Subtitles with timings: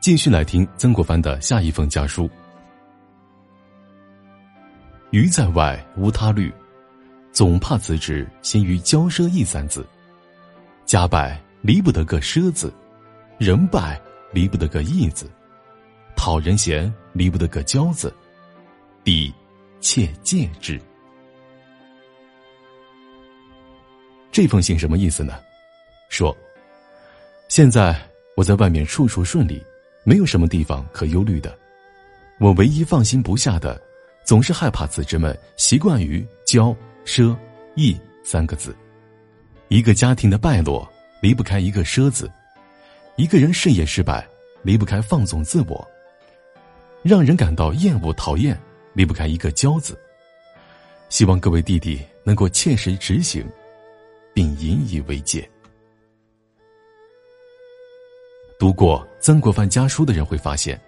[0.00, 2.28] 继续来听曾国藩的下一封家书。
[5.10, 6.50] 鱼在外无他虑，
[7.32, 9.86] 总怕辞职先于骄奢易三字。
[10.86, 12.72] 家败离不得个奢字，
[13.36, 14.00] 人败
[14.32, 15.30] 离不得个义字，
[16.16, 18.10] 讨人嫌离不得个骄字，
[19.04, 19.30] 必
[19.80, 20.80] 切戒之。
[24.32, 25.38] 这封信什么意思呢？
[26.08, 26.34] 说，
[27.48, 27.94] 现在
[28.34, 29.62] 我在外面处处顺利，
[30.10, 31.56] 没有什么地方可忧虑的。
[32.40, 33.80] 我唯一放心不下的，
[34.24, 36.74] 总是害怕子侄们习惯于骄
[37.06, 37.36] 奢
[37.76, 38.74] 逸三个字。
[39.68, 40.90] 一个家庭的败落
[41.22, 42.28] 离不开一个奢字，
[43.14, 44.26] 一个人事业失败
[44.64, 45.88] 离不开放纵自我，
[47.04, 48.60] 让人感到厌恶讨厌
[48.94, 49.96] 离不开一个骄字。
[51.08, 53.46] 希望各位弟弟能够切实执行。
[54.32, 55.48] 并引以为戒。
[58.60, 60.78] 读过曾国藩家书的人会发现，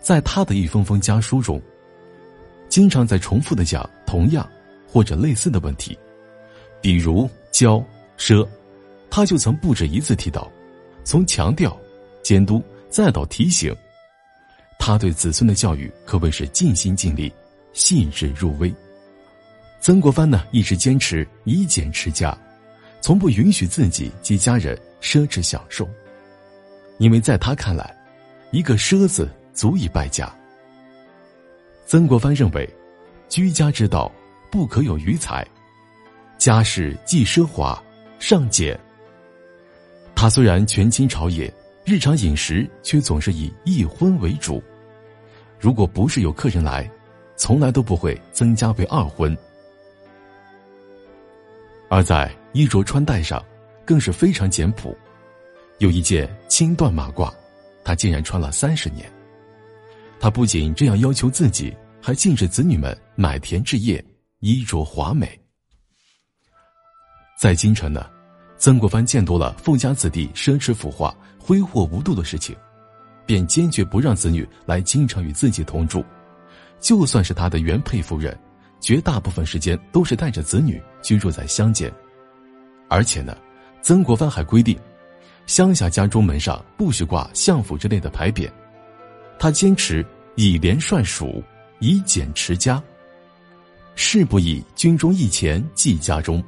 [0.00, 1.60] 在他的一封封家书中，
[2.68, 4.48] 经常在重复的讲同样
[4.86, 5.98] 或者类似的问题，
[6.80, 7.84] 比如骄
[8.16, 8.46] 奢，
[9.10, 10.48] 他就曾不止一次提到，
[11.02, 11.76] 从强调、
[12.22, 13.74] 监督再到提醒，
[14.78, 17.32] 他对子孙的教育可谓是尽心尽力、
[17.72, 18.72] 细致入微。
[19.80, 22.38] 曾国藩呢，一直坚持以俭持家。
[23.00, 25.88] 从不允许自己及家人奢侈享受，
[27.00, 27.96] 因为在他看来，
[28.50, 30.30] 一个“奢”字足以败家。
[31.86, 32.68] 曾国藩认为，
[33.26, 34.12] 居家之道
[34.50, 35.44] 不可有余财，
[36.36, 37.82] 家事既奢华，
[38.18, 38.78] 尚俭。
[40.14, 41.50] 他虽然权倾朝野，
[41.86, 44.62] 日常饮食却总是以一荤为主。
[45.58, 46.88] 如果不是有客人来，
[47.34, 49.34] 从来都不会增加为二荤。
[51.88, 53.42] 而在衣着穿戴上，
[53.86, 54.94] 更是非常简朴。
[55.80, 57.32] 有一件青缎马褂，
[57.82, 59.10] 他竟然穿了三十年。
[60.20, 64.04] 他不仅这样要求自己，还禁止子女们买田置业，
[64.40, 65.40] 衣着华美。
[67.40, 68.10] 在京城呢，
[68.58, 72.54] 曾国藩见多了富家子弟奢侈腐化、挥霍无度的事情，
[73.24, 76.04] 便坚决不让子女来京城与自己同住。
[76.78, 78.38] 就算是他的原配夫人。
[78.82, 81.92] 绝大部分时间都是带着子女居住在乡间，
[82.88, 83.36] 而且呢，
[83.82, 84.74] 曾国藩还规定，
[85.46, 88.50] 乡下家中门上不许挂相府之类的牌匾。
[89.38, 90.04] 他坚持
[90.36, 91.42] 以廉率属，
[91.78, 92.82] 以俭持家。
[93.94, 96.42] 事不以军中一钱寄家中。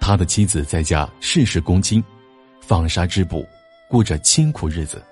[0.00, 2.02] 他的妻子在家事事躬亲，
[2.60, 3.46] 纺纱织布，
[3.88, 5.02] 过着清苦日子。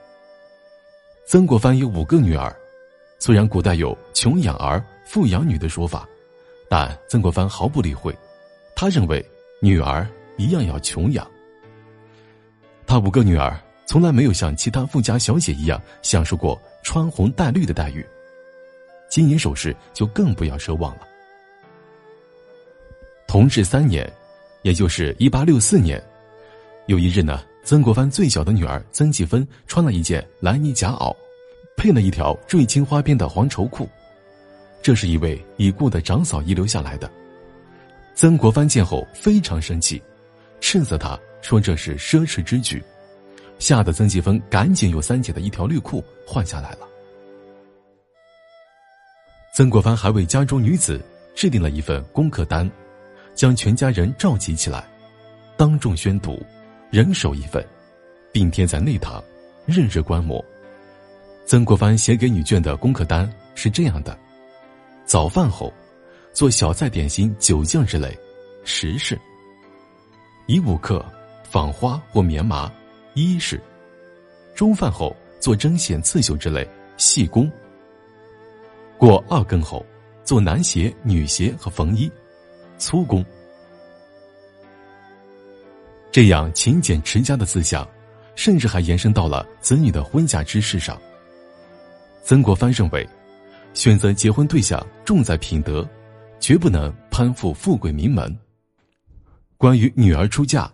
[1.26, 2.54] 曾国藩有五个女儿，
[3.18, 6.08] 虽然古代有穷养儿、富养女的说法。
[6.68, 8.16] 但曾国藩毫不理会，
[8.74, 9.24] 他认为
[9.60, 11.30] 女儿一样要穷养。
[12.94, 18.06] 他五个女儿从来没有像其他富家小姐一样享受过穿红戴绿的待遇，
[19.08, 21.00] 金银首饰就更不要奢望了。
[23.26, 24.08] 同治三年，
[24.62, 26.00] 也就是一八六四年，
[26.86, 31.12] 有一日呢，曾国藩最小的女儿曾纪芬穿了一件蓝呢夹袄，
[31.76, 33.88] 配了一条缀青花边的黄绸裤。
[34.82, 37.10] 这是一位已故的长嫂遗留下来的。
[38.14, 40.00] 曾国藩见后非常生气，
[40.60, 42.82] 斥责他说这是奢侈之举，
[43.58, 46.88] 吓得曾纪芬赶紧用三姐的一条绿裤换下来了。
[49.54, 50.98] 曾国藩还为家中女子
[51.34, 52.68] 制定了一份功课单，
[53.34, 54.88] 将全家人召集起来，
[55.54, 56.42] 当众宣读，
[56.90, 57.62] 人手一份，
[58.32, 59.22] 并贴在内堂，
[59.66, 60.42] 日日观摩。
[61.44, 64.18] 曾国藩写给女眷的功课单是这样的。
[65.04, 65.70] 早饭后，
[66.32, 68.18] 做小菜点心、酒酱之类，
[68.64, 69.20] 食事。
[70.46, 71.04] 以午课，
[71.54, 72.68] 纺花或棉麻，
[73.14, 73.62] 衣饰。
[74.56, 77.48] 中饭后做针线、刺绣之类，细工。
[78.98, 79.86] 过二更后，
[80.24, 82.10] 做男鞋、女鞋和缝衣，
[82.76, 83.24] 粗工。
[86.10, 87.88] 这样勤俭持家的思想，
[88.34, 91.00] 甚至还延伸到了子女的婚嫁之事上。
[92.24, 93.08] 曾国藩认为。
[93.74, 95.88] 选择结婚对象重在品德，
[96.38, 98.36] 绝不能攀附富贵名门。
[99.56, 100.70] 关于女儿出嫁，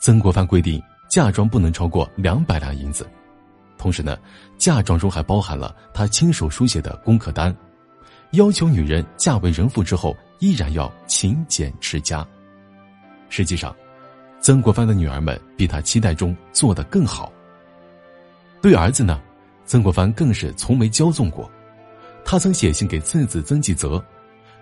[0.00, 3.06] 曾国藩规定嫁妆不能超过两百两银子，
[3.76, 4.16] 同时呢，
[4.56, 7.54] 嫁妆中还包含了他亲手书写的功课单，
[8.30, 12.26] 要求女人嫁为人妇之后依然要勤俭持家。
[13.28, 13.76] 实际上，
[14.40, 17.30] 曾国藩的女儿们比他期待中做得更好。
[18.62, 19.20] 对儿子呢，
[19.66, 21.50] 曾国藩更是从没骄纵过。
[22.24, 24.02] 他曾写信给次子曾纪泽，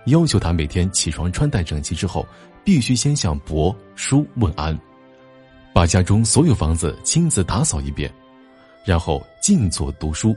[0.07, 2.27] 要求他每天起床穿戴整齐之后，
[2.65, 4.77] 必须先向伯叔问安，
[5.79, 8.13] 把家中所有房子亲自打扫一遍，
[8.85, 10.37] 然后静坐读书，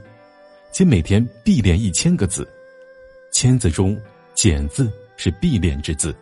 [0.70, 2.48] 且每天必练一千个字。
[3.32, 4.00] 千字中
[4.36, 6.14] “简”字是必练之字。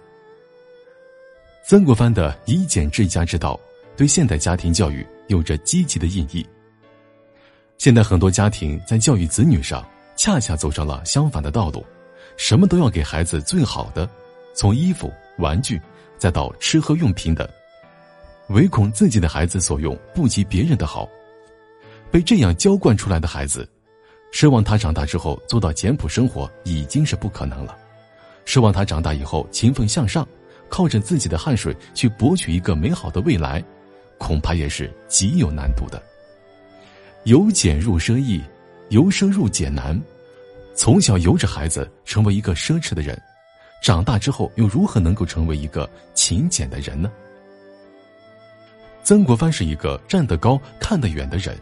[1.67, 3.61] 曾国藩的以简治家之道，
[3.95, 6.43] 对现代家庭教育有着积极的意义。
[7.77, 9.87] 现在很多家庭在教育子女上，
[10.17, 11.85] 恰恰走上了相反的道路，
[12.39, 14.09] 什么都要给孩子最好的，
[14.55, 15.79] 从衣服、玩具，
[16.17, 17.47] 再到吃喝用品等，
[18.50, 21.08] 唯恐自己的孩子所用不及别人的好。
[22.11, 23.69] 被这样娇惯出来的孩子，
[24.32, 27.76] 奢望他长大之后做到简朴生活已经是不可能了，
[28.44, 30.26] 奢望他长大以后勤奋向上。
[30.69, 33.61] 靠着自己的汗水去博取一个美好的未来，
[34.19, 36.00] 恐怕也是极有难度的。
[37.25, 38.41] 由俭入奢易，
[38.91, 40.00] 由奢入俭难。
[40.76, 43.20] 从小由着孩子成为一个奢侈的人，
[43.82, 47.11] 长大之后又如何能够成为一个勤俭的人呢？
[49.02, 51.58] 曾国藩是一个站得高、看得远的人，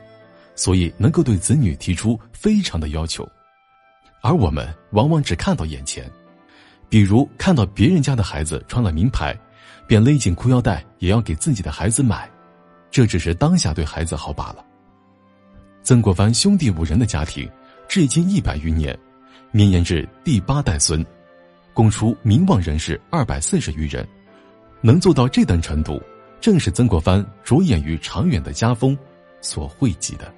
[0.55, 3.26] 所以能够对子女提出非常的要求，
[4.20, 6.11] 而我们往往只看到眼前。
[6.88, 9.38] 比如看到别人家的孩子穿了名牌，
[9.87, 12.29] 便勒紧裤腰带也要给自己的孩子买，
[12.90, 14.64] 这只是当下对孩子好罢了。
[15.82, 17.49] 曾国藩兄弟五人的家庭，
[17.88, 18.99] 至今一百余年，
[19.52, 21.05] 绵延至第八代孙，
[21.73, 24.06] 供出名望人士二百四十余人，
[24.81, 26.02] 能做到这等程度，
[26.40, 28.96] 正是曾国藩着眼于长远的家风
[29.40, 30.32] 所汇集的。